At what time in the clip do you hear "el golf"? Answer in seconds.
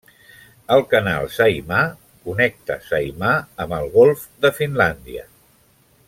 3.81-4.25